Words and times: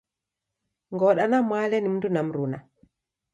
Ngoda 0.93 1.23
na 1.27 1.39
Mwale 1.47 1.77
ni 1.81 1.89
mundu 1.89 2.09
na 2.09 2.21
mruna. 2.27 2.57